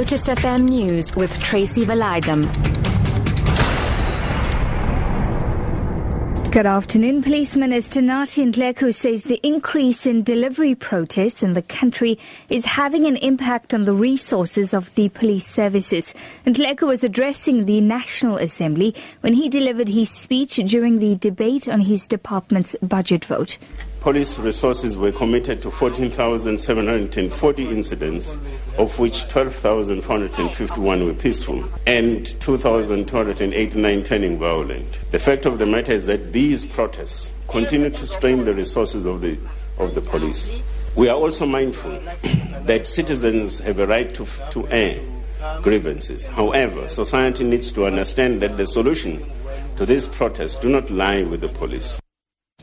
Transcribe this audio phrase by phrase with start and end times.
[0.00, 2.50] Lotus FM News with Tracy Valaydham.
[6.50, 7.22] Good afternoon.
[7.22, 12.18] Police Minister Nathi Nhleko says the increase in delivery protests in the country
[12.48, 16.14] is having an impact on the resources of the police services.
[16.46, 21.82] Nhleko was addressing the National Assembly when he delivered his speech during the debate on
[21.82, 23.58] his department's budget vote.
[24.00, 28.34] Police resources were committed to 14,740 incidents,
[28.78, 34.90] of which 12,451 were peaceful and 2,289 turning violent.
[35.10, 39.20] The fact of the matter is that these protests continue to strain the resources of
[39.20, 39.36] the,
[39.78, 40.50] of the police.
[40.96, 41.90] We are also mindful
[42.62, 44.98] that citizens have a right to, to air
[45.60, 46.26] grievances.
[46.26, 49.22] However, society needs to understand that the solution
[49.76, 52.00] to these protests do not lie with the police.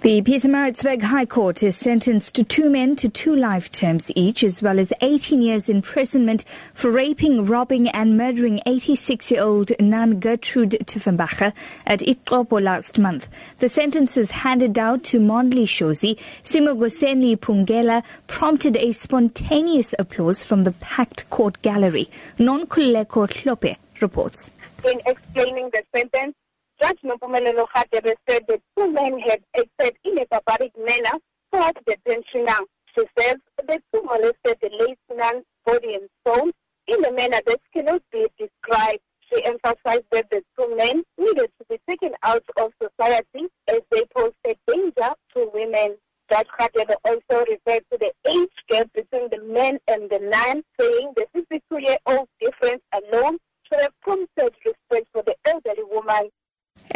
[0.08, 4.80] The Pietermaritzburg High Court has sentenced two men to two life terms each, as well
[4.80, 11.52] as 18 years imprisonment for raping, robbing, and murdering 86-year-old Nan Gertrude Tiefenbacher
[11.86, 13.28] at Ixopo last month.
[13.60, 20.72] The sentences handed down to Mondli Shozi, Simogoseni Pungela, prompted a spontaneous applause from the
[20.72, 22.10] packed court gallery.
[22.40, 24.52] Non-Kuleko Hlophe reports.
[24.86, 26.34] In explaining the sentence,
[26.80, 31.18] Judge Nompumelelo Hadebe said the two men had acted in a barbaric manner
[31.52, 32.60] towards the pensioner.
[32.96, 36.52] She says the two molested the late man's body and soul
[36.86, 39.00] in a manner that cannot be described.
[39.34, 44.06] She emphasized that the two men needed to be taken out of society as they
[44.16, 45.98] posed a danger to women.
[46.30, 51.14] Judge Hadebe also referred to the age gap between the men and the nun, saying
[51.16, 56.30] the 52-year-old difference alone should have prompted respect for the elderly woman.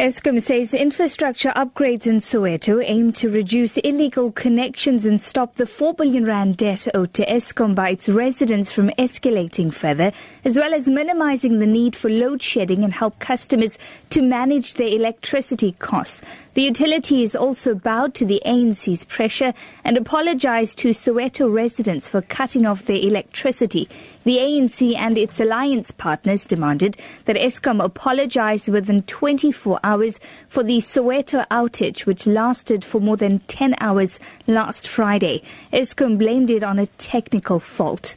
[0.00, 5.92] Eskom says infrastructure upgrades in Soweto aim to reduce illegal connections and stop the 4
[5.92, 10.10] billion rand debt owed to Eskom by its residents from escalating further,
[10.46, 14.88] as well as minimizing the need for load shedding and help customers to manage their
[14.88, 16.22] electricity costs.
[16.54, 19.54] The utility is also bowed to the ANC's pressure
[19.84, 23.88] and apologized to Soweto residents for cutting off their electricity.
[24.24, 30.78] The ANC and its alliance partners demanded that Eskom apologize within 24 hours for the
[30.78, 35.42] Soweto outage, which lasted for more than 10 hours last Friday.
[35.72, 38.14] Eskom blamed it on a technical fault.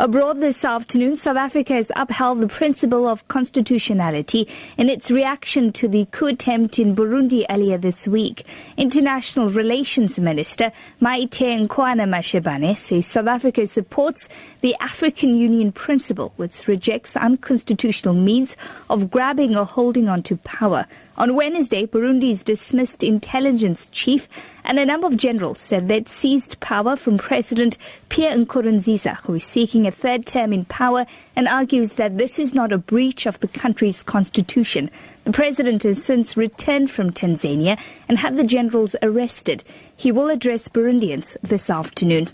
[0.00, 5.88] Abroad this afternoon, South Africa has upheld the principle of constitutionality in its reaction to
[5.88, 8.46] the coup attempt in Burundi earlier this week.
[8.78, 10.72] International Relations Minister
[11.02, 14.30] Maite Nkoana Mashabane says South Africa supports
[14.62, 18.56] the African Union principle, which rejects unconstitutional means
[18.88, 20.86] of grabbing or holding on to power.
[21.20, 24.26] On Wednesday, Burundi's dismissed intelligence chief
[24.64, 27.76] and a number of generals said they'd seized power from President
[28.08, 31.04] Pierre Nkurunziza, who is seeking a third term in power
[31.36, 34.90] and argues that this is not a breach of the country's constitution.
[35.24, 39.62] The president has since returned from Tanzania and had the generals arrested.
[39.94, 42.30] He will address Burundians this afternoon.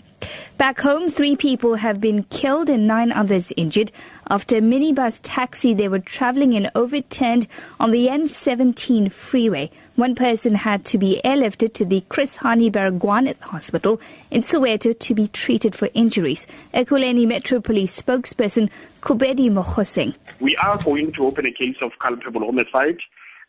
[0.57, 3.91] Back home, three people have been killed and nine others injured
[4.29, 7.47] after a minibus taxi they were traveling in overturned
[7.79, 9.69] on the N17 freeway.
[9.95, 13.99] One person had to be airlifted to the Chris Hani Baragwanath Hospital
[14.29, 16.45] in Soweto to be treated for injuries.
[16.73, 18.69] Ekurhuleni Metro Police spokesperson
[19.01, 20.13] Kobeli Mokheseng.
[20.39, 22.99] We are going to open a case of culpable homicide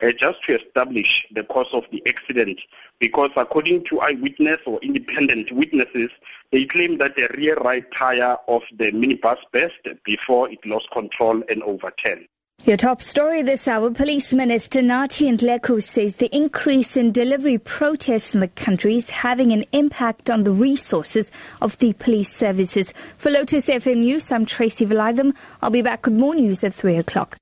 [0.02, 2.58] uh, just to establish the cause of the accident
[2.98, 6.10] because according to eyewitness or independent witnesses,
[6.52, 11.42] they claim that the rear right tire of the minibus burst before it lost control
[11.48, 12.26] and overturned.
[12.64, 18.34] Your top story this hour, Police Minister Nathi Nhleko says the increase in delivery protests
[18.34, 21.30] in the country is having an impact on the resources
[21.62, 22.92] of the police services.
[23.16, 25.36] For Lotus FM News, I'm Tracy Valaydham.
[25.62, 27.38] I'll be back with more news at 3 o'clock.